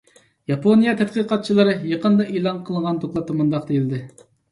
[0.51, 4.01] ياپونىيە تەتقىقاتچىلىرى يېقىندا ئېلان قىلغان دوكلاتتا مۇنداق دېيىلدى.